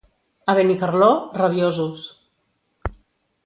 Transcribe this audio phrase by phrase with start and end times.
[0.47, 2.09] A Benicarló, rabiosos.